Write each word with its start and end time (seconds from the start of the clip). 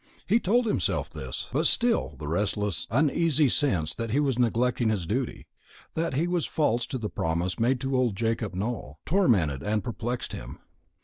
He 0.25 0.39
told 0.39 0.65
himself 0.65 1.11
this; 1.11 1.47
but 1.53 1.67
still 1.67 2.15
the 2.17 2.27
restless 2.27 2.87
uneasy 2.89 3.47
sense 3.49 3.93
that 3.93 4.09
he 4.09 4.19
was 4.19 4.39
neglecting 4.39 4.89
his 4.89 5.05
duty, 5.05 5.45
that 5.93 6.15
he 6.15 6.25
was 6.27 6.47
false 6.47 6.87
to 6.87 6.97
the 6.97 7.07
promise 7.07 7.59
made 7.59 7.79
to 7.81 7.95
old 7.95 8.15
Jacob 8.15 8.55
Nowell, 8.55 8.97
tormented 9.05 9.61
and 9.61 9.83
perplexed 9.83 10.33
him. 10.33 10.57